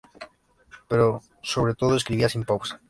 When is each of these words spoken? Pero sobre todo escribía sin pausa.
Pero 0.87 1.21
sobre 1.43 1.75
todo 1.75 1.95
escribía 1.95 2.27
sin 2.27 2.43
pausa. 2.43 2.79